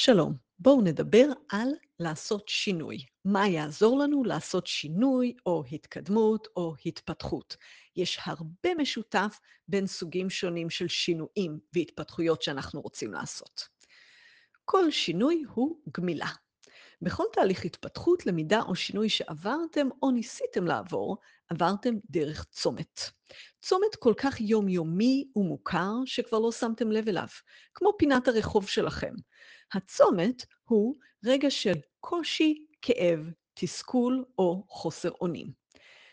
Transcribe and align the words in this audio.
שלום, 0.00 0.34
בואו 0.58 0.80
נדבר 0.80 1.26
על 1.48 1.68
לעשות 2.00 2.48
שינוי. 2.48 2.98
מה 3.24 3.48
יעזור 3.48 3.98
לנו 3.98 4.24
לעשות 4.24 4.66
שינוי 4.66 5.36
או 5.46 5.64
התקדמות 5.72 6.48
או 6.56 6.74
התפתחות? 6.86 7.56
יש 7.96 8.18
הרבה 8.24 8.74
משותף 8.78 9.40
בין 9.68 9.86
סוגים 9.86 10.30
שונים 10.30 10.70
של 10.70 10.88
שינויים 10.88 11.58
והתפתחויות 11.72 12.42
שאנחנו 12.42 12.80
רוצים 12.80 13.12
לעשות. 13.12 13.68
כל 14.64 14.90
שינוי 14.90 15.44
הוא 15.54 15.78
גמילה. 15.96 16.28
בכל 17.02 17.24
תהליך 17.32 17.64
התפתחות, 17.64 18.26
למידה 18.26 18.60
או 18.62 18.74
שינוי 18.74 19.08
שעברתם 19.08 19.88
או 20.02 20.10
ניסיתם 20.10 20.66
לעבור, 20.66 21.16
עברתם 21.48 21.94
דרך 22.10 22.44
צומת. 22.44 23.00
צומת 23.60 23.96
כל 23.98 24.14
כך 24.16 24.40
יומיומי 24.40 25.28
ומוכר 25.36 25.92
שכבר 26.04 26.38
לא 26.38 26.52
שמתם 26.52 26.92
לב 26.92 27.08
אליו, 27.08 27.28
כמו 27.74 27.90
פינת 27.98 28.28
הרחוב 28.28 28.68
שלכם. 28.68 29.14
הצומת 29.72 30.44
הוא 30.64 30.94
רגע 31.24 31.50
של 31.50 31.74
קושי, 32.00 32.64
כאב, 32.82 33.30
תסכול 33.54 34.24
או 34.38 34.64
חוסר 34.68 35.10
אונים. 35.20 35.52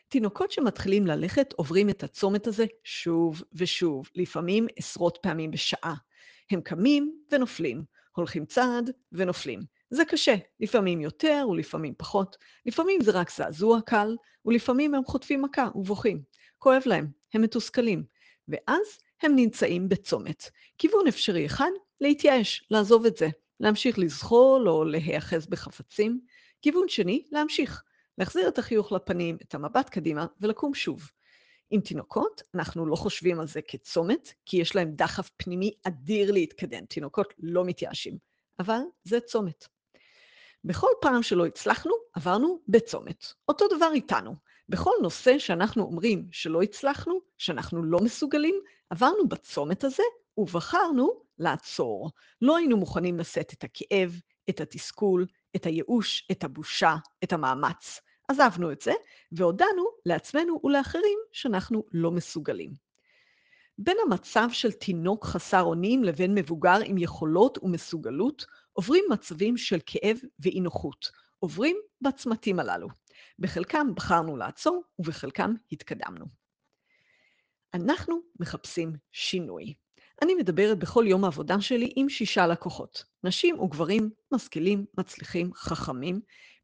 תינוקות 0.07 0.51
שמתחילים 0.51 1.07
ללכת 1.07 1.53
עוברים 1.53 1.89
את 1.89 2.03
הצומת 2.03 2.47
הזה 2.47 2.65
שוב 2.83 3.43
ושוב, 3.53 4.09
לפעמים 4.15 4.67
עשרות 4.75 5.17
פעמים 5.21 5.51
בשעה. 5.51 5.95
הם 6.51 6.61
קמים 6.61 7.15
ונופלים, 7.31 7.83
הולכים 8.15 8.45
צעד 8.45 8.91
ונופלים. 9.11 9.74
זה 9.89 10.05
קשה, 10.05 10.35
לפעמים 10.59 11.01
יותר 11.01 11.47
ולפעמים 11.49 11.93
פחות, 11.97 12.37
לפעמים 12.65 13.01
זה 13.01 13.11
רק 13.11 13.31
זעזוע 13.31 13.81
קל, 13.81 14.15
ולפעמים 14.45 14.95
הם 14.95 15.05
חוטפים 15.05 15.41
מכה 15.41 15.69
ובוכים. 15.75 16.21
כואב 16.59 16.81
להם, 16.85 17.07
הם 17.33 17.41
מתוסכלים, 17.41 18.03
ואז 18.47 18.97
הם 19.21 19.35
נמצאים 19.35 19.89
בצומת. 19.89 20.49
כיוון 20.77 21.07
אפשרי 21.07 21.45
אחד, 21.45 21.71
להתייאש, 22.01 22.67
לעזוב 22.71 23.05
את 23.05 23.17
זה, 23.17 23.29
להמשיך 23.59 23.99
לזחול 23.99 24.69
או 24.69 24.83
להיאחז 24.83 25.47
בחפצים. 25.47 26.19
כיוון 26.61 26.87
שני, 26.87 27.25
להמשיך, 27.31 27.83
להחזיר 28.17 28.47
את 28.47 28.59
החיוך 28.59 28.91
לפנים, 28.91 29.37
את 29.41 29.55
המבט 29.55 29.89
קדימה 29.89 30.25
ולקום 30.41 30.73
שוב. 30.73 31.09
עם 31.69 31.81
תינוקות, 31.81 32.43
אנחנו 32.55 32.85
לא 32.85 32.95
חושבים 32.95 33.39
על 33.39 33.47
זה 33.47 33.61
כצומת, 33.61 34.33
כי 34.45 34.57
יש 34.57 34.75
להם 34.75 34.91
דחף 34.95 35.29
פנימי 35.37 35.71
אדיר 35.83 36.31
להתקדם. 36.31 36.85
תינוקות 36.85 37.33
לא 37.39 37.65
מתייאשים, 37.65 38.17
אבל 38.59 38.79
זה 39.03 39.19
צומת. 39.19 39.74
בכל 40.65 40.87
פעם 41.01 41.23
שלא 41.23 41.45
הצלחנו, 41.45 41.93
עברנו 42.13 42.59
בצומת. 42.67 43.25
אותו 43.47 43.65
דבר 43.75 43.89
איתנו. 43.93 44.35
בכל 44.69 44.91
נושא 45.01 45.39
שאנחנו 45.39 45.83
אומרים 45.83 46.27
שלא 46.31 46.61
הצלחנו, 46.61 47.19
שאנחנו 47.37 47.83
לא 47.83 47.99
מסוגלים, 47.99 48.55
עברנו 48.89 49.27
בצומת 49.27 49.83
הזה 49.83 50.03
ובחרנו 50.37 51.21
לעצור. 51.39 52.11
לא 52.41 52.57
היינו 52.57 52.77
מוכנים 52.77 53.19
לשאת 53.19 53.53
את 53.53 53.63
הכאב, 53.63 54.19
את 54.49 54.61
התסכול, 54.61 55.25
את 55.55 55.65
הייאוש, 55.65 56.27
את 56.31 56.43
הבושה, 56.43 56.95
את 57.23 57.33
המאמץ. 57.33 57.99
עזבנו 58.27 58.71
את 58.71 58.81
זה, 58.81 58.93
והודענו 59.31 59.85
לעצמנו 60.05 60.59
ולאחרים 60.63 61.19
שאנחנו 61.31 61.83
לא 61.91 62.11
מסוגלים. 62.11 62.71
בין 63.77 63.97
המצב 64.05 64.47
של 64.51 64.71
תינוק 64.71 65.25
חסר 65.25 65.61
אונים 65.61 66.03
לבין 66.03 66.35
מבוגר 66.35 66.77
עם 66.85 66.97
יכולות 66.97 67.57
ומסוגלות, 67.63 68.45
עוברים 68.75 69.03
מצבים 69.09 69.57
של 69.57 69.79
כאב 69.85 70.17
ואי 70.39 70.59
נוחות, 70.59 71.11
עוברים 71.39 71.77
בצמתים 72.01 72.59
הללו. 72.59 72.87
בחלקם 73.39 73.87
בחרנו 73.95 74.37
לעצור 74.37 74.83
ובחלקם 74.99 75.53
התקדמנו. 75.71 76.25
אנחנו 77.73 78.19
מחפשים 78.39 78.93
שינוי. 79.11 79.73
אני 80.21 80.35
מדברת 80.35 80.79
בכל 80.79 81.05
יום 81.07 81.23
העבודה 81.23 81.61
שלי 81.61 81.93
עם 81.95 82.09
שישה 82.09 82.47
לקוחות, 82.47 83.03
נשים 83.23 83.59
וגברים 83.59 84.09
משכילים, 84.31 84.85
מצליחים, 84.97 85.53
חכמים, 85.53 86.21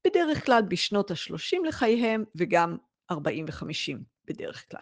בדרך 0.08 0.46
כלל 0.46 0.62
בשנות 0.68 1.12
ה-30 1.12 1.68
לחייהם 1.68 2.24
וגם 2.36 2.78
40 3.12 3.46
ו-50 3.46 3.98
בדרך 4.26 4.70
כלל. 4.72 4.82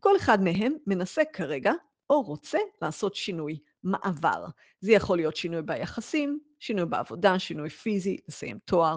כל 0.00 0.16
אחד 0.16 0.42
מהם 0.42 0.72
מנסה 0.86 1.22
כרגע 1.32 1.72
או 2.10 2.22
רוצה 2.22 2.58
לעשות 2.82 3.14
שינוי, 3.14 3.58
מעבר. 3.82 4.46
זה 4.80 4.92
יכול 4.92 5.18
להיות 5.18 5.36
שינוי 5.36 5.62
ביחסים, 5.62 6.38
שינוי 6.58 6.86
בעבודה, 6.86 7.38
שינוי 7.38 7.70
פיזי, 7.70 8.16
לסיים 8.28 8.58
תואר. 8.64 8.96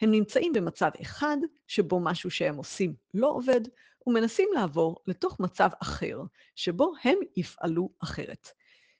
הם 0.00 0.10
נמצאים 0.10 0.52
במצב 0.52 0.90
אחד 1.02 1.36
שבו 1.66 2.00
משהו 2.00 2.30
שהם 2.30 2.56
עושים 2.56 2.94
לא 3.14 3.30
עובד, 3.30 3.60
ומנסים 4.06 4.48
לעבור 4.54 4.96
לתוך 5.06 5.40
מצב 5.40 5.68
אחר, 5.82 6.18
שבו 6.56 6.92
הם 7.04 7.18
יפעלו 7.36 7.90
אחרת. 8.02 8.48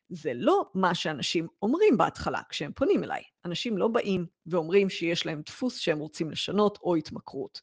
זה 0.09 0.32
לא 0.34 0.70
מה 0.75 0.94
שאנשים 0.94 1.47
אומרים 1.62 1.97
בהתחלה 1.97 2.41
כשהם 2.49 2.72
פונים 2.72 3.04
אליי. 3.04 3.22
אנשים 3.44 3.78
לא 3.78 3.88
באים 3.88 4.26
ואומרים 4.47 4.91
שיש 4.91 5.26
להם 5.26 5.43
דפוס 5.47 5.78
שהם 5.78 5.99
רוצים 5.99 6.31
לשנות 6.31 6.78
או 6.82 6.97
התמכרות. 6.97 7.60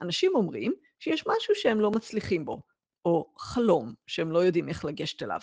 אנשים 0.00 0.32
אומרים 0.34 0.72
שיש 0.98 1.24
משהו 1.26 1.54
שהם 1.54 1.80
לא 1.80 1.90
מצליחים 1.90 2.44
בו, 2.44 2.62
או 3.04 3.32
חלום 3.38 3.94
שהם 4.06 4.32
לא 4.32 4.38
יודעים 4.38 4.68
איך 4.68 4.84
לגשת 4.84 5.22
אליו. 5.22 5.40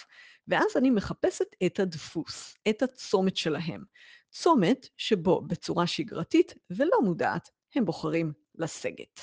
ואז 0.47 0.77
אני 0.77 0.89
מחפשת 0.89 1.47
את 1.65 1.79
הדפוס, 1.79 2.55
את 2.69 2.81
הצומת 2.81 3.37
שלהם. 3.37 3.83
צומת 4.31 4.87
שבו 4.97 5.41
בצורה 5.41 5.87
שגרתית 5.87 6.53
ולא 6.69 6.97
מודעת 7.03 7.49
הם 7.75 7.85
בוחרים 7.85 8.33
לסגת. 8.55 9.21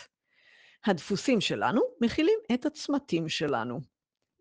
הדפוסים 0.85 1.41
שלנו 1.41 1.81
מכילים 2.01 2.39
את 2.55 2.67
הצמתים 2.67 3.29
שלנו. 3.29 3.81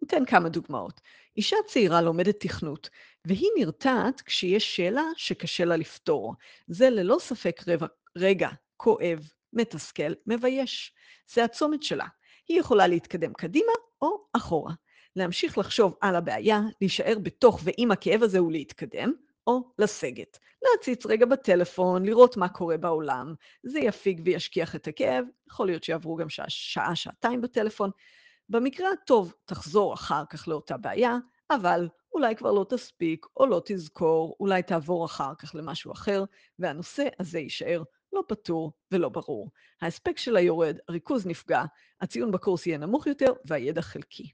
ניתן 0.02 0.25
כמה 0.25 0.50
דוגמאות. 0.50 1.02
אישה 1.38 1.56
צעירה 1.68 2.02
לומדת 2.02 2.40
תכנות, 2.40 2.90
והיא 3.28 3.50
נרתעת 3.58 4.22
כשיש 4.22 4.75
שאלה 4.75 5.04
שקשה 5.18 5.66
לה 5.66 5.78
לפתור. 5.78 6.34
זה 6.68 6.90
ללא 6.90 7.18
ספק 7.20 7.62
רבע, 7.68 7.88
רגע 8.18 8.50
כואב, 8.78 9.30
מתסכל, 9.54 10.14
מבייש. 10.28 10.94
זה 11.34 11.44
הצומת 11.44 11.84
שלה. 11.84 12.06
היא 12.48 12.59
יכולה 12.59 12.88
להתקדם 12.88 13.34
קדימה 13.34 13.72
או 14.02 14.26
אחורה. 14.34 14.74
להמשיך 15.16 15.58
לחשוב 15.58 15.96
על 16.02 16.16
הבעיה, 16.16 16.62
להישאר 16.81 17.18
בתוך 17.24 17.59
ועם 17.64 17.92
הכאב 17.92 18.24
הזה 18.24 18.44
ולהתקדם, 18.44 19.14
או 19.48 19.72
לסגת. 19.80 20.40
להציץ 20.64 21.06
רגע 21.06 21.26
בטלפון, 21.26 22.06
לראות 22.06 22.38
מה 22.38 22.50
קורה 22.50 22.78
בעולם. 22.78 23.34
זה 23.64 23.80
יפיג 23.80 24.22
וישכיח 24.26 24.76
את 24.76 24.88
הכאב, 24.88 25.26
יכול 25.48 25.68
להיות 25.68 25.84
שיעברו 25.84 26.16
גם 26.16 26.30
שעה, 26.30 26.46
שעה 26.50 26.96
שעתיים 26.96 27.42
בטלפון. 27.42 27.92
במקרה 28.50 28.92
הטוב, 28.92 29.34
תחזור 29.46 29.94
אחר 29.94 30.24
כך 30.30 30.48
לאותה 30.48 30.78
בעיה, 30.78 31.18
אבל 31.50 31.88
אולי 32.14 32.36
כבר 32.36 32.52
לא 32.52 32.66
תספיק 32.70 33.25
או 33.38 33.46
לא 33.46 33.62
תזכור, 33.66 34.36
אולי 34.40 34.64
תעבור 34.64 35.06
אחר 35.06 35.36
כך 35.36 35.56
למשהו 35.56 35.92
אחר, 35.92 36.24
והנושא 36.60 37.08
הזה 37.20 37.40
יישאר 37.40 37.84
לא 38.13 38.24
פתור 38.28 38.72
ולא 38.91 39.09
ברור. 39.09 39.50
ההספק 39.81 40.18
שלה 40.18 40.40
יורד, 40.41 40.78
הריכוז 40.88 41.28
נפגע, 41.28 41.63
הציון 42.01 42.31
בקורס 42.31 42.68
יהיה 42.68 42.78
נמוך 42.78 43.07
יותר 43.07 43.34
והידע 43.46 43.81
חלקי. 43.81 44.31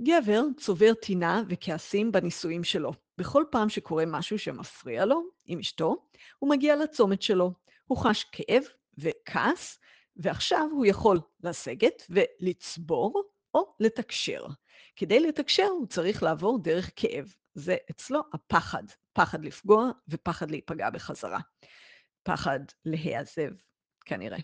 גבר 0.00 0.42
צובר 0.56 0.94
טינה 0.94 1.42
וכעסים 1.48 2.12
בנישואים 2.12 2.64
שלו. 2.64 2.92
בכל 3.18 3.44
פעם 3.50 3.68
שקורה 3.68 4.04
משהו 4.06 4.38
שמפריע 4.38 5.04
לו 5.04 5.22
עם 5.46 5.58
אשתו, 5.58 5.96
הוא 6.38 6.50
מגיע 6.50 6.76
לצומת 6.76 7.22
שלו. 7.22 7.52
הוא 7.86 7.98
חש 7.98 8.24
כאב 8.32 8.62
וכעס, 8.98 9.78
ועכשיו 10.16 10.68
הוא 10.72 10.86
יכול 10.86 11.20
לסגת 11.42 12.02
ולצבור 12.10 13.22
או 13.54 13.74
לתקשר. 13.80 14.46
כדי 14.96 15.20
לתקשר 15.20 15.66
הוא 15.66 15.86
צריך 15.86 16.22
לעבור 16.22 16.58
דרך 16.62 16.90
כאב. 16.96 17.34
זה 17.54 17.76
אצלו 17.90 18.20
הפחד, 18.32 18.82
פחד 19.12 19.44
לפגוע 19.44 19.90
ופחד 20.08 20.50
להיפגע 20.50 20.90
בחזרה. 20.90 21.40
פחד 22.26 22.60
להיעזב, 22.84 23.50
כנראה. 24.04 24.38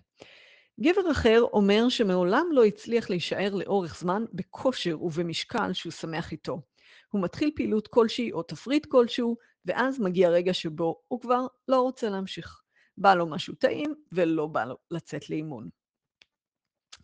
גבר 0.80 1.10
אחר 1.10 1.40
אומר 1.52 1.88
שמעולם 1.88 2.46
לא 2.52 2.64
הצליח 2.64 3.10
להישאר 3.10 3.54
לאורך 3.54 3.98
זמן 3.98 4.24
בכושר 4.32 5.02
ובמשקל 5.02 5.72
שהוא 5.72 5.92
שמח 5.92 6.32
איתו. 6.32 6.62
הוא 7.10 7.22
מתחיל 7.22 7.50
פעילות 7.56 7.88
כלשהי 7.88 8.32
או 8.32 8.42
תפריט 8.42 8.86
כלשהו, 8.86 9.36
ואז 9.66 10.00
מגיע 10.00 10.28
רגע 10.28 10.54
שבו 10.54 11.02
הוא 11.08 11.20
כבר 11.20 11.46
לא 11.68 11.80
רוצה 11.80 12.10
להמשיך. 12.10 12.62
בא 12.98 13.14
לו 13.14 13.26
משהו 13.26 13.54
טעים 13.54 13.94
ולא 14.12 14.46
בא 14.46 14.64
לו 14.64 14.76
לצאת 14.90 15.30
לאימון. 15.30 15.68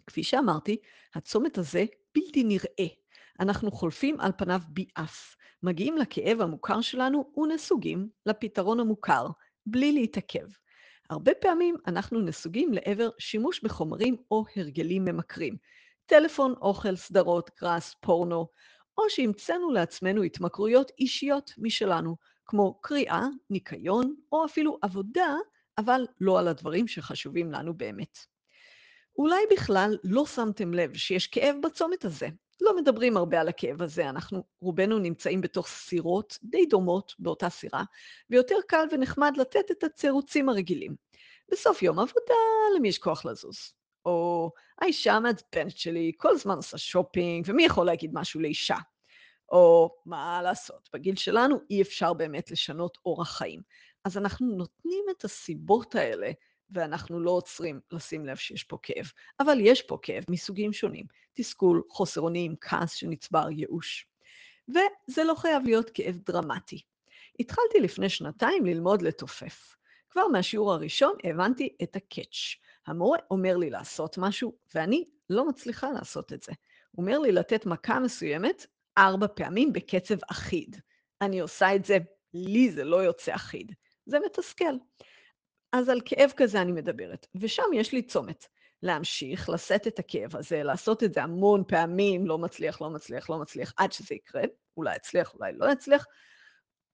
כפי 0.06 0.22
שאמרתי, 0.22 0.76
הצומת 1.14 1.58
הזה 1.58 1.84
בלתי 2.14 2.44
נראה. 2.44 2.94
אנחנו 3.40 3.70
חולפים 3.70 4.20
על 4.20 4.32
פניו 4.38 4.60
ביעף, 4.68 5.36
מגיעים 5.62 5.96
לכאב 5.96 6.40
המוכר 6.40 6.80
שלנו 6.80 7.32
ונסוגים 7.36 8.08
לפתרון 8.26 8.80
המוכר, 8.80 9.26
בלי 9.66 9.92
להתעכב. 9.92 10.46
הרבה 11.10 11.32
פעמים 11.34 11.76
אנחנו 11.86 12.20
נסוגים 12.20 12.72
לעבר 12.72 13.08
שימוש 13.18 13.60
בחומרים 13.62 14.16
או 14.30 14.44
הרגלים 14.56 15.04
ממכרים. 15.04 15.56
טלפון, 16.06 16.54
אוכל, 16.60 16.96
סדרות, 16.96 17.50
גראס, 17.60 17.94
פורנו, 18.00 18.48
או 18.98 19.10
שהמצאנו 19.10 19.70
לעצמנו 19.70 20.22
התמכרויות 20.22 20.92
אישיות 20.98 21.50
משלנו, 21.58 22.16
כמו 22.46 22.80
קריאה, 22.80 23.26
ניקיון, 23.50 24.14
או 24.32 24.44
אפילו 24.44 24.78
עבודה, 24.82 25.34
אבל 25.78 26.06
לא 26.20 26.38
על 26.38 26.48
הדברים 26.48 26.88
שחשובים 26.88 27.52
לנו 27.52 27.74
באמת. 27.74 28.18
אולי 29.18 29.40
בכלל 29.50 29.96
לא 30.04 30.26
שמתם 30.26 30.74
לב 30.74 30.96
שיש 30.96 31.26
כאב 31.26 31.56
בצומת 31.62 32.04
הזה. 32.04 32.28
לא 32.60 32.76
מדברים 32.76 33.16
הרבה 33.16 33.40
על 33.40 33.48
הכאב 33.48 33.82
הזה, 33.82 34.08
אנחנו 34.08 34.44
רובנו 34.60 34.98
נמצאים 34.98 35.40
בתוך 35.40 35.68
סירות 35.68 36.38
די 36.42 36.66
דומות 36.66 37.14
באותה 37.18 37.48
סירה, 37.50 37.82
ויותר 38.30 38.56
קל 38.68 38.84
ונחמד 38.92 39.32
לתת 39.36 39.70
את 39.70 39.84
התירוצים 39.84 40.48
הרגילים. 40.48 40.96
בסוף 41.52 41.82
יום 41.82 41.98
עבודה, 41.98 42.34
למי 42.76 42.88
יש 42.88 42.98
כוח 42.98 43.24
לזוז? 43.24 43.72
או 44.04 44.50
האישה 44.80 45.12
המעצבנת 45.12 45.76
שלי 45.76 46.12
כל 46.16 46.30
הזמן 46.30 46.56
עושה 46.56 46.78
שופינג, 46.78 47.44
ומי 47.48 47.64
יכול 47.64 47.86
להגיד 47.86 48.10
משהו 48.14 48.40
לאישה? 48.40 48.76
או 49.52 49.94
מה 50.06 50.42
לעשות, 50.42 50.88
בגיל 50.92 51.16
שלנו 51.16 51.56
אי 51.70 51.82
אפשר 51.82 52.12
באמת 52.12 52.50
לשנות 52.50 52.98
אורח 53.04 53.38
חיים. 53.38 53.62
אז 54.04 54.18
אנחנו 54.18 54.46
נותנים 54.46 55.04
את 55.10 55.24
הסיבות 55.24 55.94
האלה, 55.94 56.30
ואנחנו 56.70 57.20
לא 57.20 57.30
עוצרים 57.30 57.80
לשים 57.90 58.26
לב 58.26 58.36
שיש 58.36 58.64
פה 58.64 58.78
כאב. 58.82 59.12
אבל 59.40 59.58
יש 59.60 59.82
פה 59.82 59.98
כאב 60.02 60.24
מסוגים 60.30 60.72
שונים, 60.72 61.06
תסכול, 61.34 61.82
חוסר 61.88 62.20
אונים, 62.20 62.54
כעס 62.60 62.94
שנצבר, 62.94 63.50
ייאוש. 63.50 64.06
וזה 64.68 65.24
לא 65.24 65.34
חייב 65.34 65.62
להיות 65.64 65.90
כאב 65.94 66.18
דרמטי. 66.26 66.82
התחלתי 67.40 67.80
לפני 67.80 68.08
שנתיים 68.08 68.66
ללמוד 68.66 69.02
לתופף. 69.02 69.76
כבר 70.10 70.28
מהשיעור 70.28 70.72
הראשון 70.72 71.16
הבנתי 71.24 71.76
את 71.82 71.96
הקאץ'. 71.96 72.56
המורה 72.86 73.18
אומר 73.30 73.56
לי 73.56 73.70
לעשות 73.70 74.18
משהו, 74.18 74.52
ואני 74.74 75.04
לא 75.30 75.48
מצליחה 75.48 75.90
לעשות 75.90 76.32
את 76.32 76.42
זה. 76.42 76.52
הוא 76.90 77.02
אומר 77.04 77.18
לי 77.18 77.32
לתת 77.32 77.66
מכה 77.66 78.00
מסוימת 78.00 78.66
ארבע 78.98 79.26
פעמים 79.34 79.72
בקצב 79.72 80.16
אחיד. 80.30 80.76
אני 81.20 81.40
עושה 81.40 81.74
את 81.74 81.84
זה, 81.84 81.98
לי 82.34 82.70
זה 82.70 82.84
לא 82.84 82.96
יוצא 82.96 83.34
אחיד. 83.34 83.72
זה 84.06 84.18
מתסכל. 84.26 84.74
אז 85.72 85.88
על 85.88 86.00
כאב 86.04 86.32
כזה 86.36 86.62
אני 86.62 86.72
מדברת, 86.72 87.26
ושם 87.34 87.62
יש 87.74 87.92
לי 87.92 88.02
צומת. 88.02 88.46
להמשיך, 88.82 89.48
לשאת 89.48 89.86
את 89.86 89.98
הכאב 89.98 90.36
הזה, 90.36 90.62
לעשות 90.62 91.04
את 91.04 91.14
זה 91.14 91.22
המון 91.22 91.64
פעמים, 91.68 92.26
לא 92.26 92.38
מצליח, 92.38 92.80
לא 92.80 92.90
מצליח, 92.90 93.30
לא 93.30 93.38
מצליח, 93.38 93.72
עד 93.76 93.92
שזה 93.92 94.14
יקרה, 94.14 94.42
אולי 94.76 94.96
אצליח, 94.96 95.34
אולי 95.34 95.52
לא 95.56 95.72
אצליח. 95.72 96.04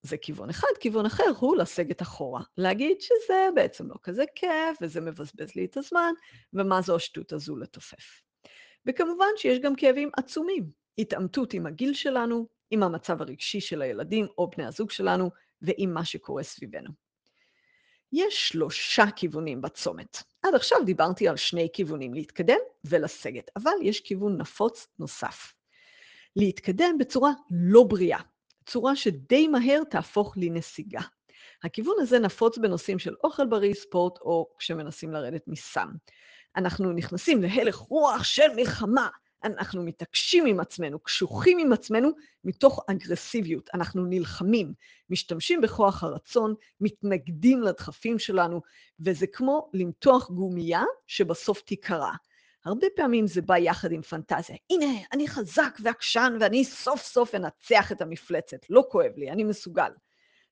זה 0.02 0.16
כיוון 0.16 0.50
אחד, 0.50 0.68
כיוון 0.80 1.06
אחר 1.06 1.32
הוא 1.38 1.56
לסגת 1.56 2.02
אחורה. 2.02 2.42
להגיד 2.58 3.00
שזה 3.00 3.48
בעצם 3.54 3.88
לא 3.88 3.94
כזה 4.02 4.24
כיף, 4.34 4.78
וזה 4.80 5.00
מבזבז 5.00 5.54
לי 5.54 5.64
את 5.64 5.76
הזמן, 5.76 6.12
ומה 6.52 6.80
זו 6.80 6.96
השטות 6.96 7.32
הזו 7.32 7.56
לתופף. 7.56 8.22
וכמובן 8.86 9.26
שיש 9.36 9.58
גם 9.58 9.76
כאבים 9.76 10.10
עצומים, 10.16 10.70
התעמתות 10.98 11.54
עם 11.54 11.66
הגיל 11.66 11.94
שלנו, 11.94 12.46
עם 12.70 12.82
המצב 12.82 13.22
הרגשי 13.22 13.60
של 13.60 13.82
הילדים 13.82 14.26
או 14.38 14.50
בני 14.50 14.66
הזוג 14.66 14.90
שלנו, 14.90 15.30
ועם 15.62 15.94
מה 15.94 16.04
שקורה 16.04 16.42
סביבנו. 16.42 17.03
יש 18.16 18.48
שלושה 18.48 19.04
כיוונים 19.16 19.62
בצומת. 19.62 20.22
עד 20.42 20.54
עכשיו 20.54 20.78
דיברתי 20.84 21.28
על 21.28 21.36
שני 21.36 21.68
כיוונים, 21.72 22.14
להתקדם 22.14 22.58
ולסגת, 22.84 23.50
אבל 23.56 23.72
יש 23.82 24.00
כיוון 24.00 24.36
נפוץ 24.40 24.86
נוסף. 24.98 25.52
להתקדם 26.36 26.98
בצורה 26.98 27.30
לא 27.50 27.82
בריאה, 27.82 28.20
צורה 28.66 28.96
שדי 28.96 29.48
מהר 29.48 29.84
תהפוך 29.90 30.34
לנסיגה. 30.36 31.00
הכיוון 31.64 31.96
הזה 32.00 32.18
נפוץ 32.18 32.58
בנושאים 32.58 32.98
של 32.98 33.14
אוכל 33.24 33.46
בריא, 33.46 33.74
ספורט 33.74 34.18
או 34.20 34.48
כשמנסים 34.58 35.12
לרדת 35.12 35.42
מסם. 35.46 35.88
אנחנו 36.56 36.92
נכנסים 36.92 37.42
להלך 37.42 37.76
רוח 37.76 38.24
של 38.24 38.48
מלחמה, 38.56 39.08
אנחנו 39.44 39.82
מתעקשים 39.82 40.46
עם 40.46 40.60
עצמנו, 40.60 40.98
קשוחים 40.98 41.58
עם 41.58 41.72
עצמנו, 41.72 42.10
מתוך 42.44 42.84
אגרסיביות. 42.90 43.70
אנחנו 43.74 44.04
נלחמים, 44.04 44.74
משתמשים 45.10 45.60
בכוח 45.60 46.04
הרצון, 46.04 46.54
מתנגדים 46.80 47.62
לדחפים 47.62 48.18
שלנו, 48.18 48.60
וזה 49.00 49.26
כמו 49.26 49.70
למתוח 49.74 50.30
גומייה 50.30 50.82
שבסוף 51.06 51.60
תיקרע. 51.60 52.12
הרבה 52.64 52.86
פעמים 52.96 53.26
זה 53.26 53.42
בא 53.42 53.56
יחד 53.56 53.92
עם 53.92 54.02
פנטזיה. 54.02 54.56
הנה, 54.70 54.86
אני 55.12 55.28
חזק 55.28 55.78
ועקשן 55.82 56.36
ואני 56.40 56.64
סוף 56.64 57.02
סוף 57.02 57.34
אנצח 57.34 57.92
את 57.92 58.02
המפלצת. 58.02 58.70
לא 58.70 58.84
כואב 58.90 59.12
לי, 59.16 59.30
אני 59.30 59.44
מסוגל. 59.44 59.90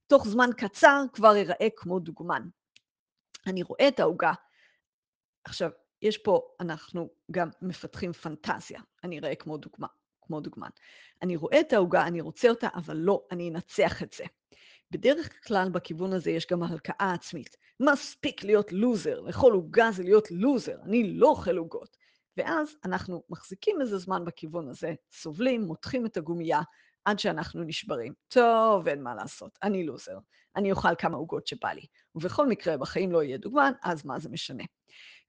תוך 0.06 0.28
זמן 0.28 0.50
קצר 0.56 1.02
כבר 1.12 1.36
אראה 1.36 1.68
כמו 1.76 1.98
דוגמן. 1.98 2.42
אני 3.46 3.62
רואה 3.62 3.88
את 3.88 4.00
העוגה. 4.00 4.32
עכשיו, 5.44 5.70
יש 6.02 6.19
פה, 6.19 6.43
אנחנו 6.60 7.10
גם 7.31 7.49
מפתחים 7.62 8.12
פנטזיה. 8.12 8.81
אני 9.04 9.19
אראה 9.19 9.34
כמו 9.34 9.56
דוגמה, 9.56 9.87
כמו 10.22 10.40
דוגמן. 10.40 10.70
אני 11.22 11.37
רואה 11.37 11.60
את 11.60 11.72
העוגה, 11.72 12.06
אני 12.06 12.20
רוצה 12.20 12.49
אותה, 12.49 12.69
אבל 12.75 12.96
לא, 12.96 13.22
אני 13.31 13.50
אנצח 13.50 14.02
את 14.02 14.12
זה. 14.12 14.25
בדרך 14.90 15.46
כלל 15.46 15.69
בכיוון 15.70 16.12
הזה 16.12 16.31
יש 16.31 16.46
גם 16.50 16.62
הלקאה 16.62 17.12
עצמית. 17.14 17.56
מספיק 17.81 18.44
להיות 18.44 18.72
לוזר, 18.72 19.20
לאכול 19.20 19.52
עוגה 19.52 19.90
זה 19.90 20.02
להיות 20.02 20.31
לוזר, 20.31 20.76
אני 20.84 21.12
לא 21.12 21.28
אוכל 21.28 21.56
עוגות. 21.56 21.96
ואז 22.37 22.76
אנחנו 22.84 23.22
מחזיקים 23.31 23.81
איזה 23.81 23.99
זמן 23.99 24.25
בכיוון 24.25 24.69
הזה, 24.69 24.94
סובלים, 25.12 25.62
מותחים 25.62 26.06
את 26.06 26.16
הגומייה, 26.16 26.60
עד 27.04 27.19
שאנחנו 27.19 27.62
נשברים. 27.62 28.12
טוב, 28.28 28.88
אין 28.88 29.02
מה 29.02 29.14
לעשות, 29.14 29.58
אני 29.62 29.87
לוזר. 29.87 30.19
אני 30.56 30.72
אוכל 30.72 30.94
כמה 30.99 31.16
עוגות 31.16 31.46
שבא 31.46 31.72
לי. 31.72 31.87
ובכל 32.14 32.49
מקרה, 32.49 32.76
בחיים 32.76 33.12
לא 33.12 33.22
יהיה 33.22 33.38
דוגמן, 33.38 33.72
אז 33.82 34.06
מה 34.06 34.19
זה 34.19 34.28
משנה? 34.28 34.64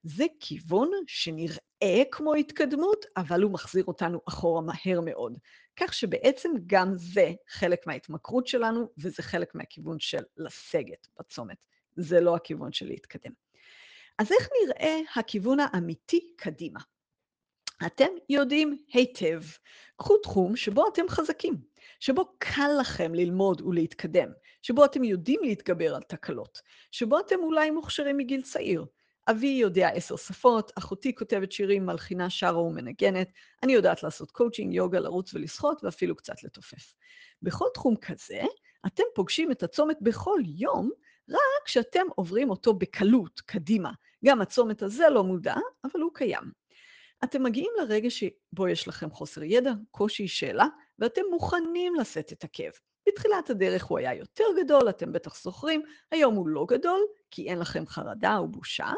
זה 0.04 0.24
כיוון 0.40 0.90
שנראה 1.06 2.02
כמו 2.10 2.34
התקדמות, 2.34 3.06
אבל 3.16 3.42
הוא 3.42 3.52
מחזיר 3.52 3.84
אותנו 3.84 4.20
אחורה 4.28 4.62
מהר 4.62 5.00
מאוד. 5.04 5.38
כך 5.76 5.94
שבעצם 5.94 6.50
גם 6.66 6.92
זה 6.96 7.32
חלק 7.48 7.86
מההתמכרות 7.86 8.46
שלנו, 8.46 8.88
וזה 8.98 9.22
חלק 9.22 9.54
מהכיוון 9.54 10.00
של 10.00 10.22
לסגת 10.36 11.06
בצומת. 11.18 11.56
זה 11.96 12.20
לא 12.20 12.36
הכיוון 12.36 12.72
של 12.72 12.86
להתקדם. 12.86 13.32
אז 14.18 14.32
איך 14.32 14.48
נראה 14.62 15.00
הכיוון 15.16 15.60
האמיתי 15.60 16.34
קדימה? 16.36 16.80
אתם 17.86 18.08
יודעים 18.28 18.78
היטב, 18.92 19.42
קחו 19.96 20.16
תחום 20.16 20.56
שבו 20.56 20.88
אתם 20.88 21.08
חזקים, 21.08 21.54
שבו 22.00 22.24
קל 22.38 22.70
לכם 22.80 23.14
ללמוד 23.14 23.60
ולהתקדם, 23.60 24.28
שבו 24.62 24.84
אתם 24.84 25.04
יודעים 25.04 25.40
להתגבר 25.42 25.94
על 25.94 26.02
תקלות, 26.02 26.60
שבו 26.90 27.20
אתם 27.20 27.38
אולי 27.42 27.70
מוכשרים 27.70 28.16
מגיל 28.16 28.42
צעיר, 28.42 28.84
אבי 29.30 29.46
יודע 29.46 29.88
עשר 29.88 30.16
שפות, 30.16 30.72
אחותי 30.78 31.14
כותבת 31.14 31.52
שירים, 31.52 31.86
מלחינה, 31.86 32.30
שרה 32.30 32.62
ומנגנת, 32.62 33.32
אני 33.62 33.72
יודעת 33.72 34.02
לעשות 34.02 34.30
קואוצ'ינג, 34.30 34.74
יוגה, 34.74 35.00
לרוץ 35.00 35.34
ולשחות, 35.34 35.84
ואפילו 35.84 36.16
קצת 36.16 36.42
לתופף. 36.42 36.94
בכל 37.42 37.66
תחום 37.74 37.96
כזה, 37.96 38.42
אתם 38.86 39.02
פוגשים 39.14 39.50
את 39.50 39.62
הצומת 39.62 39.96
בכל 40.00 40.40
יום, 40.44 40.90
רק 41.30 41.64
כשאתם 41.64 42.06
עוברים 42.14 42.50
אותו 42.50 42.74
בקלות, 42.74 43.40
קדימה. 43.40 43.90
גם 44.24 44.40
הצומת 44.40 44.82
הזה 44.82 45.08
לא 45.08 45.24
מודע, 45.24 45.54
אבל 45.84 46.00
הוא 46.00 46.10
קיים. 46.14 46.64
אתם 47.24 47.42
מגיעים 47.42 47.70
לרגע 47.78 48.10
שבו 48.10 48.68
יש 48.68 48.88
לכם 48.88 49.10
חוסר 49.10 49.42
ידע, 49.42 49.72
קושי, 49.90 50.28
שאלה, 50.28 50.66
ואתם 50.98 51.22
מוכנים 51.30 51.94
לשאת 51.94 52.32
את 52.32 52.44
הכאב. 52.44 52.72
בתחילת 53.08 53.50
הדרך 53.50 53.84
הוא 53.84 53.98
היה 53.98 54.14
יותר 54.14 54.44
גדול, 54.58 54.88
אתם 54.88 55.12
בטח 55.12 55.42
זוכרים, 55.42 55.82
היום 56.10 56.34
הוא 56.34 56.48
לא 56.48 56.66
גדול, 56.68 57.00
כי 57.30 57.48
אין 57.50 57.58
לכם 57.58 57.86
חרדה 57.86 58.36
או 58.36 58.48
בושה, 58.48 58.92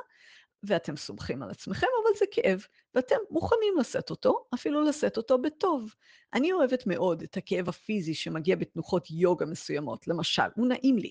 ואתם 0.66 0.96
סומכים 0.96 1.42
על 1.42 1.50
עצמכם, 1.50 1.86
אבל 2.02 2.18
זה 2.18 2.24
כאב, 2.30 2.66
ואתם 2.94 3.16
מוכנים 3.30 3.74
לשאת 3.78 4.10
אותו, 4.10 4.44
אפילו 4.54 4.82
לשאת 4.82 5.16
אותו 5.16 5.42
בטוב. 5.42 5.94
אני 6.34 6.52
אוהבת 6.52 6.86
מאוד 6.86 7.22
את 7.22 7.36
הכאב 7.36 7.68
הפיזי 7.68 8.14
שמגיע 8.14 8.56
בתנוחות 8.56 9.10
יוגה 9.10 9.46
מסוימות, 9.46 10.08
למשל, 10.08 10.42
הוא 10.54 10.66
נעים 10.66 10.98
לי. 10.98 11.10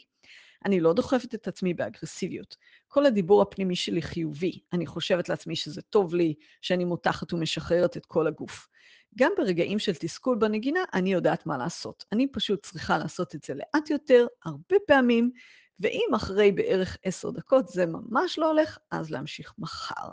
אני 0.66 0.80
לא 0.80 0.94
דוחפת 0.94 1.36
את 1.36 1.48
עצמי 1.48 1.74
באגרסיביות. 1.74 2.56
כל 2.88 3.06
הדיבור 3.06 3.42
הפנימי 3.42 3.76
שלי 3.76 4.02
חיובי. 4.02 4.60
אני 4.74 4.86
חושבת 4.86 5.30
לעצמי 5.30 5.56
שזה 5.56 5.82
טוב 5.82 6.16
לי, 6.16 6.34
שאני 6.62 6.86
מותחת 6.86 7.34
ומשחררת 7.34 7.98
את 7.98 8.06
כל 8.06 8.28
הגוף. 8.28 8.68
גם 9.18 9.32
ברגעים 9.38 9.80
של 9.80 9.96
תסכול 9.96 10.38
בנגינה, 10.38 10.80
אני 10.94 11.14
יודעת 11.14 11.46
מה 11.46 11.58
לעשות. 11.58 12.06
אני 12.12 12.28
פשוט 12.32 12.66
צריכה 12.66 12.98
לעשות 12.98 13.36
את 13.36 13.44
זה 13.44 13.54
לאט 13.54 13.90
יותר, 13.90 14.28
הרבה 14.46 14.76
פעמים, 14.88 15.32
ואם 15.80 16.10
אחרי 16.16 16.52
בערך 16.52 16.98
עשר 17.04 17.30
דקות 17.30 17.68
זה 17.68 17.86
ממש 17.86 18.40
לא 18.40 18.48
הולך, 18.48 18.78
אז 18.92 19.12
להמשיך 19.12 19.54
מחר. 19.58 20.10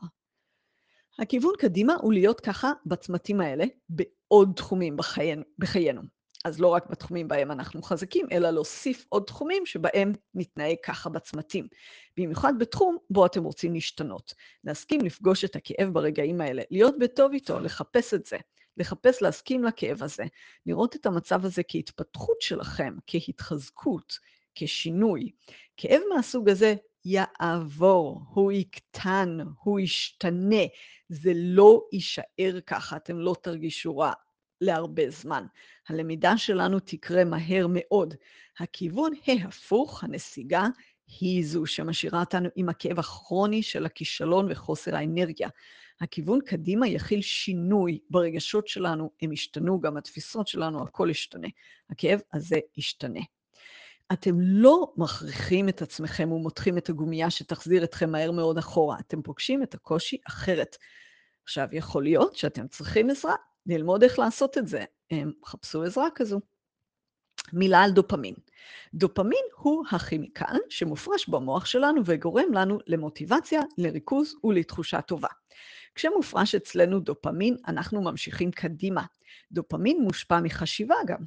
הכיוון 1.19 1.53
קדימה 1.59 1.95
הוא 1.95 2.13
להיות 2.13 2.41
ככה 2.41 2.73
בצמתים 2.87 3.41
האלה 3.41 3.65
בעוד 3.89 4.53
תחומים 4.57 4.97
בחיינו. 4.97 5.43
בחיינו. 5.59 6.03
אז 6.45 6.61
לא 6.61 6.69
רק 6.69 6.87
בתחומים 6.91 7.29
בהם 7.29 7.51
אנחנו 7.51 7.83
חזקים, 7.83 8.27
אלא 8.33 8.51
להוסיף 8.51 9.07
עוד 9.09 9.23
תחומים 9.23 9.67
שבהם 9.67 10.13
נתנהג 10.35 10.77
ככה 10.85 11.11
בצמתים. 11.11 11.69
במיוחד 12.17 12.53
בתחום 12.59 12.97
בו 13.11 13.27
אתם 13.27 13.45
רוצים 13.45 13.75
להשתנות. 13.75 14.35
להסכים 14.65 15.01
לפגוש 15.01 15.45
את 15.45 15.57
הכאב 15.57 15.89
ברגעים 15.93 16.41
האלה, 16.41 16.63
להיות 16.71 16.95
בטוב 17.01 17.33
איתו, 17.33 17.61
לחפש 17.61 18.15
את 18.15 18.27
זה. 18.27 18.37
לחפש 18.77 19.23
להסכים 19.23 19.65
לכאב 19.65 20.03
הזה, 20.03 20.25
לראות 20.67 20.97
את 20.97 21.07
המצב 21.07 21.45
הזה 21.45 21.63
כהתפתחות 21.69 22.41
שלכם, 22.41 22.95
כהתחזקות, 23.07 24.19
כשינוי. 24.55 25.31
כאב 25.77 26.01
מהסוג 26.15 26.49
הזה 26.49 26.75
יעבור, 27.05 28.23
הוא 28.29 28.53
יקטן, 28.53 29.39
הוא 29.63 29.81
ישתנה, 29.81 30.65
זה 31.09 31.33
לא 31.35 31.83
יישאר 31.93 32.61
ככה, 32.67 32.97
אתם 32.97 33.19
לא 33.19 33.35
תרגישו 33.43 33.99
רע 33.99 34.13
להרבה 34.61 35.11
זמן. 35.11 35.47
הלמידה 35.89 36.37
שלנו 36.37 36.81
תקרה 36.81 37.25
מהר 37.25 37.67
מאוד. 37.71 38.15
הכיוון 38.59 39.13
ההפוך, 39.27 40.05
הנסיגה, 40.05 40.67
היא 41.21 41.47
זו 41.47 41.67
שמשאירה 41.67 42.21
אותנו 42.21 42.49
עם 42.57 42.69
הכאב 42.69 42.99
הכרוני 42.99 43.63
של 43.63 43.87
הכישלון 43.87 44.47
וחוסר 44.51 44.97
האנרגיה. 44.97 45.49
הכיוון 46.01 46.41
קדימה 46.47 46.89
יכיל 46.89 47.23
שינוי 47.23 47.99
ברגשות 48.11 48.69
שלנו, 48.69 49.11
הם 49.23 49.33
ישתנו, 49.33 49.81
גם 49.81 49.97
התפיסות 49.97 50.49
שלנו, 50.49 50.83
הכל 50.83 51.09
ישתנה. 51.11 51.49
הכאב 51.91 52.21
הזה 52.33 52.57
ישתנה. 52.77 53.21
אתם 54.13 54.41
לא 54.41 54.93
מכריחים 54.97 55.69
את 55.69 55.83
עצמכם 55.83 56.33
ומותחים 56.33 56.79
את 56.79 56.89
הגומייה 56.89 57.31
שתחזיר 57.31 57.85
אתכם 57.85 58.11
מהר 58.11 58.31
מאוד 58.31 58.59
אחורה, 58.59 58.99
אתם 58.99 59.23
פוגשים 59.23 59.63
את 59.63 59.75
הקושי 59.75 60.17
אחרת. 60.29 60.77
עכשיו, 61.45 61.69
יכול 61.73 62.03
להיות 62.03 62.37
שאתם 62.37 62.69
צריכים 62.69 63.11
עזרה, 63.11 63.35
ללמוד 63.67 64.03
איך 64.03 64.19
לעשות 64.19 64.59
את 64.59 64.69
זה. 64.69 64.85
חפשו 65.47 65.83
עזרה 65.83 66.09
כזו. 66.15 66.41
מילה 67.53 67.83
על 67.83 67.91
דופמין. 67.91 68.35
דופמין 68.95 69.45
הוא 69.57 69.85
הכימיקל 69.91 70.57
שמופרש 70.69 71.29
במוח 71.29 71.67
שלנו 71.67 72.03
וגורם 72.05 72.53
לנו 72.53 72.79
למוטיבציה, 72.87 73.61
לריכוז 73.79 74.35
ולתחושה 74.45 75.01
טובה. 75.01 75.29
כשמופרש 75.95 76.55
אצלנו 76.55 77.01
דופמין, 77.01 77.57
אנחנו 77.69 78.03
ממשיכים 78.03 78.51
קדימה. 78.51 79.03
דופמין 79.53 80.03
מושפע 80.03 80.41
מחשיבה 80.41 80.95
גם. 81.07 81.25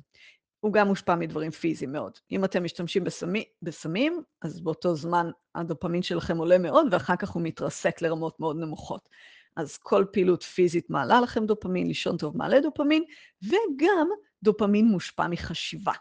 הוא 0.66 0.74
גם 0.74 0.88
מושפע 0.88 1.16
מדברים 1.16 1.52
פיזיים 1.52 1.92
מאוד. 1.92 2.12
אם 2.32 2.46
אתם 2.46 2.64
משתמשים 2.64 3.04
בסמי, 3.04 3.44
בסמים, 3.62 4.22
אז 4.42 4.62
באותו 4.62 4.96
זמן 4.96 5.30
הדופמין 5.56 6.02
שלכם 6.02 6.38
עולה 6.38 6.58
מאוד, 6.58 6.88
ואחר 6.92 7.16
כך 7.16 7.30
הוא 7.30 7.44
מתרסק 7.44 8.02
לרמות 8.02 8.40
מאוד 8.40 8.58
נמוכות. 8.58 9.10
אז 9.56 9.78
כל 9.78 10.06
פעילות 10.14 10.44
פיזית 10.44 10.90
מעלה 10.90 11.22
לכם 11.22 11.46
דופמין, 11.46 11.88
לישון 11.88 12.18
טוב 12.18 12.38
מעלה 12.38 12.60
דופמין, 12.60 13.04
וגם 13.44 14.08
דופמין 14.44 14.86
מושפע 14.86 15.28
מחשיבה. 15.28 15.94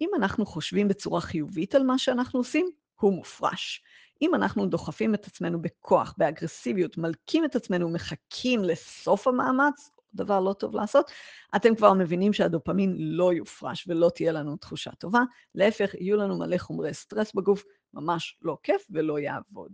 אם 0.00 0.08
אנחנו 0.16 0.46
חושבים 0.46 0.88
בצורה 0.88 1.20
חיובית 1.20 1.74
על 1.74 1.82
מה 1.82 1.98
שאנחנו 1.98 2.40
עושים, 2.40 2.66
הוא 3.00 3.12
מופרש. 3.12 3.82
אם 4.22 4.34
אנחנו 4.34 4.66
דוחפים 4.66 5.14
את 5.14 5.26
עצמנו 5.26 5.62
בכוח, 5.62 6.14
באגרסיביות, 6.18 6.98
מלקים 6.98 7.44
את 7.44 7.56
עצמנו, 7.56 7.88
מחכים 7.88 8.64
לסוף 8.64 9.28
המאמץ, 9.28 9.90
דבר 10.14 10.40
לא 10.40 10.52
טוב 10.52 10.76
לעשות, 10.76 11.10
אתם 11.56 11.74
כבר 11.74 11.92
מבינים 11.92 12.32
שהדופמין 12.32 12.94
לא 12.98 13.32
יופרש 13.32 13.84
ולא 13.88 14.10
תהיה 14.14 14.32
לנו 14.32 14.56
תחושה 14.56 14.90
טובה. 14.90 15.20
להפך, 15.54 15.94
יהיו 15.94 16.16
לנו 16.16 16.38
מלא 16.38 16.58
חומרי 16.58 16.94
סטרס 16.94 17.32
בגוף, 17.34 17.64
ממש 17.94 18.38
לא 18.42 18.56
כיף 18.62 18.86
ולא 18.90 19.18
יעבוד. 19.18 19.72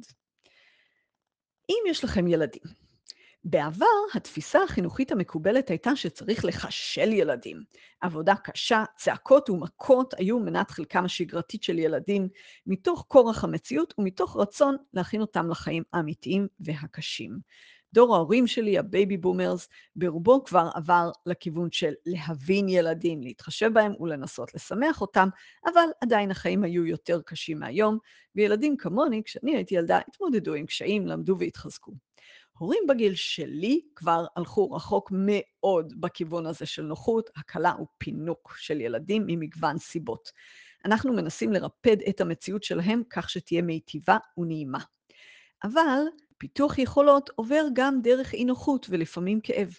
אם 1.71 1.83
יש 1.91 2.05
לכם 2.05 2.29
ילדים, 2.29 2.63
בעבר 3.49 3.87
התפיסה 4.15 4.63
החינוכית 4.63 5.13
המקובלת 5.13 5.71
הייתה 5.71 5.97
שצריך 5.97 6.45
לחשל 6.45 7.13
ילדים. 7.13 7.63
עבודה 8.01 8.35
קשה, 8.37 8.85
צעקות 8.97 9.51
ומכות 9.51 10.15
היו 10.15 10.39
מנת 10.39 10.71
חלקם 10.71 11.05
השגרתית 11.05 11.63
של 11.63 11.79
ילדים, 11.79 12.29
מתוך 12.67 13.05
כורח 13.09 13.45
המציאות 13.45 13.95
ומתוך 13.99 14.37
רצון 14.37 14.77
להכין 14.93 15.21
אותם 15.21 15.51
לחיים 15.51 15.83
האמיתיים 15.93 16.47
והקשים. 16.61 17.39
דור 17.95 18.15
ההורים 18.15 18.47
שלי, 18.47 18.79
ה 18.79 18.86
baby 18.86 19.17
boomers, 19.17 19.69
ברובו 19.97 20.45
כבר 20.45 20.69
עבר 20.75 21.11
לכיוון 21.27 21.69
של 21.73 21.93
להבין 22.07 22.69
ילדים, 22.69 23.23
להתחשב 23.23 23.71
בהם 23.73 23.93
ולנסות 24.01 24.55
לשמח 24.55 25.01
אותם, 25.01 25.29
אבל 25.65 25.87
עדיין 26.01 26.31
החיים 26.31 26.65
היו 26.65 26.87
יותר 26.87 27.21
קשים 27.27 27.59
מהיום, 27.59 27.99
וילדים 28.37 28.77
כמוני, 28.77 29.23
כשאני 29.25 29.57
הייתי 29.57 29.75
ילדה, 29.75 29.99
התמודדו 30.09 30.55
עם 30.55 30.67
קשיים, 30.67 31.07
למדו 31.07 31.37
והתחזקו. 31.39 31.93
הורים 32.59 32.83
בגיל 32.89 33.15
שלי 33.15 33.81
כבר 33.95 34.27
הלכו 34.37 34.73
רחוק 34.73 35.13
מאוד 35.15 36.01
בכיוון 36.01 36.47
הזה 36.47 36.67
של 36.67 36.83
נוחות, 36.83 37.31
הקלה 37.37 37.73
ופינוק 37.83 38.55
של 38.59 38.81
ילדים 38.81 39.25
ממגוון 39.27 39.79
סיבות. 39.79 40.33
אנחנו 40.85 41.13
מנסים 41.13 41.53
לרפד 41.53 41.97
את 42.09 42.21
המציאות 42.21 42.63
שלהם 42.63 43.03
כך 43.11 43.31
שתהיה 43.31 43.63
מיטיבה 43.63 44.17
ונעימה. 44.39 44.79
אבל 45.65 46.01
פיתוח 46.39 46.79
יכולות 46.79 47.31
עובר 47.35 47.67
גם 47.73 48.01
דרך 48.03 48.35
אי 48.35 48.45
נוחות 48.45 48.87
ולפעמים 48.91 49.41
כאב. 49.41 49.79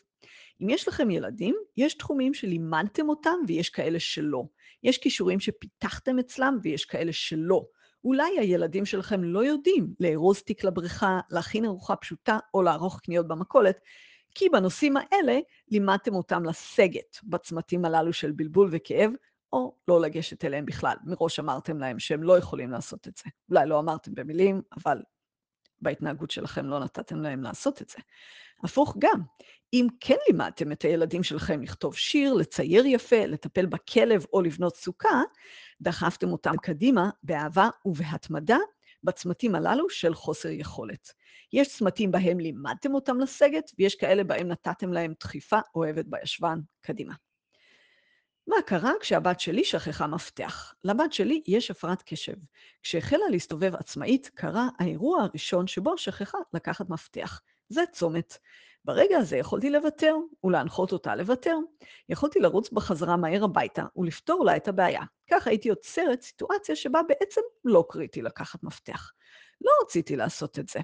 אם 0.62 0.70
יש 0.70 0.88
לכם 0.88 1.10
ילדים, 1.10 1.56
יש 1.78 1.94
תחומים 1.94 2.34
שלימדתם 2.34 3.10
אותם 3.10 3.36
ויש 3.48 3.70
כאלה 3.70 4.00
שלא. 4.00 4.44
יש 4.84 4.98
כישורים 4.98 5.40
שפיתחתם 5.40 6.20
אצלם 6.20 6.58
ויש 6.64 6.86
כאלה 6.86 7.14
שלא. 7.14 7.66
אולי 8.04 8.40
הילדים 8.40 8.86
שלכם 8.86 9.24
לא 9.24 9.46
יודעים 9.46 9.94
לארוז 10.00 10.42
תיק 10.42 10.64
לבריכה, 10.64 11.20
להכין 11.32 11.66
ארוחה 11.66 11.96
פשוטה 11.96 12.40
או 12.54 12.62
לערוך 12.62 13.00
קניות 13.00 13.28
במכולת, 13.28 13.80
כי 14.36 14.50
בנושאים 14.50 14.98
האלה 14.98 15.40
לימדתם 15.72 16.16
אותם 16.16 16.46
לסגת 16.46 17.18
בצמתים 17.24 17.86
הללו 17.86 18.14
של 18.14 18.32
בלבול 18.32 18.70
וכאב, 18.72 19.12
או 19.54 19.76
לא 19.88 20.02
לגשת 20.02 20.46
אליהם 20.46 20.66
בכלל. 20.66 20.96
מראש 21.06 21.40
אמרתם 21.40 21.80
להם 21.80 22.00
שהם 22.00 22.24
לא 22.24 22.38
יכולים 22.38 22.72
לעשות 22.72 23.08
את 23.08 23.18
זה. 23.18 23.24
אולי 23.50 23.66
לא 23.66 23.80
אמרתם 23.80 24.12
במילים, 24.16 24.62
אבל 24.78 24.98
בהתנהגות 25.82 26.32
שלכם 26.32 26.66
לא 26.66 26.80
נתתם 26.80 27.22
להם 27.22 27.44
לעשות 27.44 27.82
את 27.82 27.90
זה. 27.90 27.98
הפוך 28.64 28.96
גם, 29.00 29.22
אם 29.74 29.88
כן 30.00 30.16
לימדתם 30.28 30.72
את 30.72 30.82
הילדים 30.82 31.24
שלכם 31.24 31.62
לכתוב 31.62 31.96
שיר, 31.96 32.34
לצייר 32.34 32.86
יפה, 32.86 33.26
לטפל 33.26 33.66
בכלב 33.66 34.26
או 34.34 34.42
לבנות 34.42 34.76
סוכה, 34.76 35.22
דחפתם 35.82 36.32
אותם 36.32 36.58
קדימה 36.62 37.10
באהבה 37.24 37.70
ובהתמדה 37.86 38.58
בצמתים 39.04 39.56
הללו 39.56 39.90
של 39.90 40.14
חוסר 40.14 40.50
יכולת. 40.50 41.14
יש 41.54 41.78
צמתים 41.78 42.12
בהם 42.12 42.40
לימדתם 42.40 42.94
אותם 42.94 43.20
לסגת, 43.20 43.72
ויש 43.80 43.96
כאלה 43.96 44.24
בהם 44.24 44.48
נתתם 44.48 44.94
להם 44.94 45.14
דחיפה 45.20 45.60
אוהבת 45.76 46.06
בישבן 46.06 46.60
קדימה. 46.82 47.14
מה 48.48 48.56
קרה 48.66 48.92
כשהבת 49.00 49.40
שלי 49.40 49.64
שכחה 49.64 50.08
מפתח? 50.08 50.74
לבת 50.84 51.14
שלי 51.14 51.42
יש 51.48 51.72
הפרעת 51.72 52.04
קשב. 52.06 52.34
כשהחלה 52.84 53.30
להסתובב 53.32 53.76
עצמאית, 53.76 54.32
קרה 54.34 54.68
האירוע 54.80 55.22
הראשון 55.22 55.68
שבו 55.68 55.98
שכחה 55.98 56.38
לקחת 56.54 56.90
מפתח. 56.90 57.42
זה 57.70 57.82
צומת. 57.92 58.38
ברגע 58.86 59.18
הזה 59.18 59.38
יכולתי 59.38 59.70
לוותר 59.70 60.16
ולהנחות 60.44 60.92
אותה 60.92 61.16
לוותר. 61.16 61.58
יכולתי 62.10 62.40
לרוץ 62.40 62.70
בחזרה 62.70 63.18
מהר 63.18 63.44
הביתה 63.44 63.84
ולפתור 63.96 64.46
לה 64.46 64.56
את 64.56 64.68
הבעיה. 64.68 65.02
כך 65.32 65.48
הייתי 65.48 65.70
יוצרת 65.70 66.22
סיטואציה 66.22 66.76
שבה 66.76 67.02
בעצם 67.08 67.42
לא 67.66 67.86
קריטי 67.90 68.22
לקחת 68.22 68.64
מפתח. 68.64 69.12
לא 69.62 69.72
רציתי 69.84 70.16
לעשות 70.16 70.60
את 70.60 70.70
זה. 70.70 70.80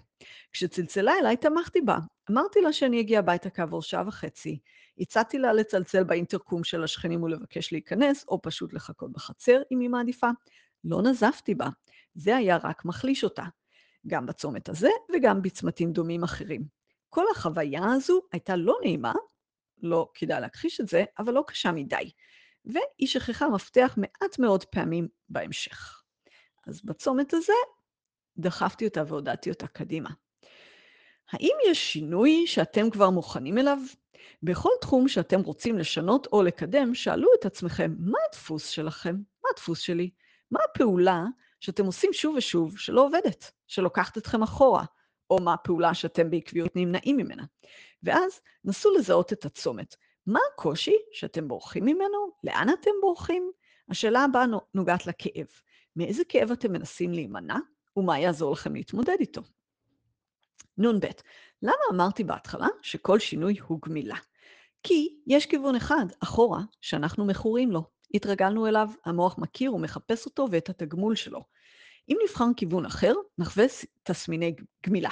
כשצלצלה 0.52 1.14
אליי, 1.20 1.38
תמכתי 1.38 1.82
בה. 1.82 1.98
אמרתי 2.32 2.62
לה 2.62 2.74
שאני 2.74 3.00
אגיע 3.00 3.20
הביתה 3.20 3.50
כעבור 3.50 3.82
שעה 3.82 4.04
וחצי. 4.08 4.60
הצעתי 5.00 5.38
לה 5.38 5.54
לצלצל 5.54 6.04
באינטרקום 6.04 6.64
של 6.64 6.84
השכנים 6.84 7.24
ולבקש 7.24 7.72
להיכנס, 7.72 8.26
או 8.28 8.42
פשוט 8.42 8.74
לחכות 8.74 9.12
בחצר, 9.12 9.62
אם 9.72 9.80
היא 9.80 9.90
מעדיפה. 9.90 10.30
לא 10.84 11.02
נזפתי 11.02 11.56
בה. 11.56 11.68
זה 12.16 12.36
היה 12.36 12.58
רק 12.64 12.86
מחליש 12.86 13.24
אותה. 13.24 13.44
גם 14.08 14.26
בצומת 14.26 14.70
הזה 14.70 14.90
וגם 15.14 15.42
בצמתים 15.42 15.92
דומים 15.92 16.24
אחרים. 16.24 16.64
כל 17.10 17.26
החוויה 17.32 17.86
הזו 17.86 18.22
הייתה 18.32 18.56
לא 18.56 18.78
נעימה, 18.82 19.14
לא 19.82 20.10
כדאי 20.14 20.42
להכחיש 20.42 20.82
את 20.82 20.88
זה, 20.88 21.04
אבל 21.20 21.34
לא 21.34 21.44
קשה 21.48 21.72
מדי. 21.72 22.12
והיא 22.66 23.08
שכחה 23.08 23.50
מפתח 23.50 23.98
מעט 23.98 24.40
מאוד 24.40 24.66
פעמים 24.66 25.08
בהמשך. 25.30 26.04
אז 26.68 26.82
בצומת 26.86 27.34
הזה 27.34 27.54
דחפתי 28.38 28.86
אותה 28.86 29.04
והודעתי 29.08 29.50
אותה 29.50 29.68
קדימה. 29.68 30.10
האם 31.32 31.56
יש 31.68 31.94
שינוי 31.94 32.48
שאתם 32.48 32.90
כבר 32.90 33.10
מוכנים 33.10 33.58
אליו? 33.58 33.78
בכל 34.44 34.70
תחום 34.82 35.08
שאתם 35.08 35.42
רוצים 35.42 35.78
לשנות 35.78 36.28
או 36.34 36.44
לקדם, 36.44 36.96
שאלו 36.96 37.28
את 37.40 37.46
עצמכם, 37.46 37.96
מה 38.00 38.18
הדפוס 38.30 38.68
שלכם? 38.68 39.16
מה 39.44 39.50
הדפוס 39.54 39.80
שלי? 39.80 40.10
מה 40.52 40.60
הפעולה 40.70 41.24
שאתם 41.60 41.86
עושים 41.86 42.14
שוב 42.14 42.36
ושוב 42.36 42.78
שלא 42.78 43.06
עובדת, 43.06 43.52
שלוקחת 43.68 44.18
אתכם 44.18 44.44
אחורה, 44.44 44.86
או 45.30 45.38
מה 45.42 45.54
הפעולה 45.54 45.94
שאתם 45.94 46.30
בעקביות 46.30 46.76
נמנעים 46.76 47.18
ממנה? 47.18 47.44
ואז 48.04 48.42
נסו 48.66 48.92
לזהות 48.98 49.34
את 49.34 49.46
הצומת. 49.46 49.96
מה 50.28 50.40
הקושי 50.54 50.96
שאתם 51.12 51.48
בורחים 51.48 51.86
ממנו? 51.86 52.32
לאן 52.44 52.68
אתם 52.70 52.92
בורחים? 53.02 53.52
השאלה 53.90 54.24
הבאה 54.24 54.46
נוגעת 54.74 55.08
לכאב. 55.08 55.48
מאיזה 55.96 56.24
כאב 56.30 56.52
אתם 56.52 56.72
מנסים 56.72 57.12
להימנע, 57.12 57.58
ומה 57.98 58.20
יעזור 58.20 58.54
לכם 58.54 58.76
להתמודד 58.76 59.16
איתו? 59.20 59.42
נ"ב, 60.78 61.06
למה 61.62 61.74
אמרתי 61.92 62.24
בהתחלה 62.24 62.68
שכל 62.82 63.20
שינוי 63.20 63.56
הוא 63.68 63.80
גמילה? 63.86 64.18
כי 64.84 65.16
יש 65.28 65.46
כיוון 65.46 65.76
אחד, 65.76 66.06
אחורה, 66.20 66.62
שאנחנו 66.82 67.26
מכורים 67.26 67.72
לו. 67.72 67.84
התרגלנו 68.14 68.68
אליו, 68.68 68.90
המוח 69.06 69.38
מכיר 69.38 69.76
ומחפש 69.76 70.26
אותו 70.26 70.48
ואת 70.52 70.70
התגמול 70.70 71.16
שלו. 71.16 71.44
אם 72.10 72.18
נבחר 72.24 72.46
כיוון 72.58 72.86
אחר, 72.86 73.14
נחווה 73.38 73.66
תסמיני 74.04 74.56
גמילה. 74.86 75.10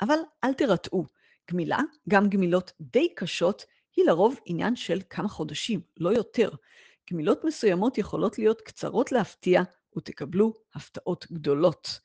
אבל 0.00 0.18
אל 0.44 0.54
תרתעו, 0.54 1.04
גמילה, 1.50 1.78
גם 2.08 2.28
גמילות 2.28 2.72
די 2.80 3.14
קשות, 3.14 3.64
היא 3.96 4.04
לרוב 4.06 4.38
עניין 4.44 4.76
של 4.76 5.00
כמה 5.10 5.28
חודשים, 5.28 5.80
לא 5.96 6.10
יותר. 6.10 6.50
גמילות 7.12 7.44
מסוימות 7.44 7.98
יכולות 7.98 8.38
להיות 8.38 8.60
קצרות 8.60 9.12
להפתיע, 9.12 9.62
ותקבלו 9.96 10.52
הפתעות 10.74 11.26
גדולות. 11.32 12.00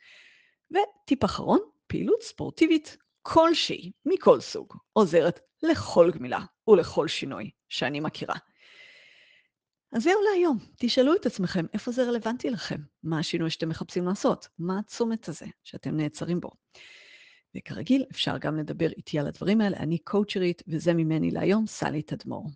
וטיפ 0.72 1.26
אחרון, 1.26 1.60
פעילות 1.88 2.22
ספורטיבית 2.22 2.98
כלשהי, 3.22 3.92
מכל 4.06 4.42
סוג, 4.42 4.74
עוזרת 4.94 5.40
לכל 5.64 6.12
גמילה 6.12 6.40
ולכל 6.68 7.08
שינוי 7.08 7.50
שאני 7.70 8.00
מכירה. 8.00 8.36
אז 9.92 10.04
זהו 10.04 10.22
להיום, 10.32 10.58
תשאלו 10.78 11.16
את 11.16 11.26
עצמכם 11.26 11.66
איפה 11.74 11.92
זה 11.92 12.04
רלוונטי 12.04 12.50
לכם, 12.50 12.80
מה 13.04 13.20
השינוי 13.20 13.50
שאתם 13.50 13.70
מחפשים 13.70 14.06
לעשות, 14.06 14.48
מה 14.60 14.80
הצומת 14.80 15.28
הזה 15.28 15.46
שאתם 15.64 15.98
נעצרים 15.98 16.40
בו. 16.40 16.50
וכרגיל, 17.58 18.06
אפשר 18.12 18.38
גם 18.38 18.58
לדבר 18.58 18.90
איתי 18.90 19.20
על 19.20 19.28
הדברים 19.28 19.62
האלה. 19.62 19.78
אני 19.78 19.98
קואוצ'רית, 19.98 20.64
וזה 20.68 20.94
ממני 20.94 21.32
להיום, 21.32 21.68
סלי 21.68 22.02
תדמור. 22.02 22.50